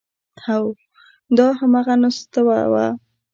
هو، 0.45 0.63
دا 1.37 1.47
همغه 1.59 1.95
نستوه 2.01 2.59
و… 2.71 2.73